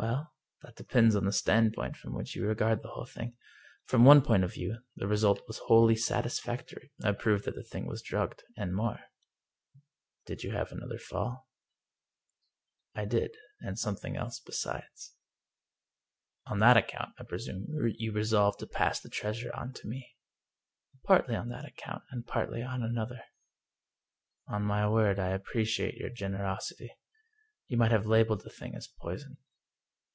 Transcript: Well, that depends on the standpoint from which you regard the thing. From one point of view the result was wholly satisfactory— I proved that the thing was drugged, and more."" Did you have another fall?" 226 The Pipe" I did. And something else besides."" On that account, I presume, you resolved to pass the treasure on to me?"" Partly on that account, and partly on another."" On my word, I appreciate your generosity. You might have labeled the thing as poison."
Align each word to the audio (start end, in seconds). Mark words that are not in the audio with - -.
Well, 0.10 0.32
that 0.62 0.76
depends 0.76 1.14
on 1.14 1.26
the 1.26 1.30
standpoint 1.32 1.94
from 1.94 2.14
which 2.14 2.34
you 2.34 2.46
regard 2.46 2.82
the 2.82 3.06
thing. 3.06 3.36
From 3.84 4.02
one 4.02 4.22
point 4.22 4.44
of 4.44 4.54
view 4.54 4.78
the 4.96 5.06
result 5.06 5.46
was 5.46 5.58
wholly 5.58 5.94
satisfactory— 5.94 6.90
I 7.04 7.12
proved 7.12 7.44
that 7.44 7.54
the 7.54 7.62
thing 7.62 7.84
was 7.86 8.00
drugged, 8.00 8.42
and 8.56 8.74
more."" 8.74 8.98
Did 10.24 10.42
you 10.42 10.52
have 10.52 10.72
another 10.72 10.96
fall?" 10.96 11.46
226 12.94 12.94
The 12.94 12.94
Pipe" 12.94 13.02
I 13.02 13.04
did. 13.20 13.68
And 13.68 13.78
something 13.78 14.16
else 14.16 14.40
besides."" 14.40 15.16
On 16.50 16.60
that 16.60 16.78
account, 16.78 17.12
I 17.18 17.24
presume, 17.24 17.66
you 17.98 18.12
resolved 18.12 18.60
to 18.60 18.66
pass 18.66 19.00
the 19.00 19.10
treasure 19.10 19.54
on 19.54 19.74
to 19.74 19.86
me?"" 19.86 20.16
Partly 21.06 21.36
on 21.36 21.50
that 21.50 21.66
account, 21.68 22.04
and 22.10 22.26
partly 22.26 22.62
on 22.62 22.82
another."" 22.82 23.22
On 24.56 24.62
my 24.62 24.88
word, 24.88 25.18
I 25.18 25.28
appreciate 25.28 25.96
your 25.96 26.08
generosity. 26.08 26.96
You 27.68 27.76
might 27.76 27.90
have 27.92 28.06
labeled 28.06 28.44
the 28.44 28.48
thing 28.50 28.74
as 28.74 28.88
poison." 28.88 29.36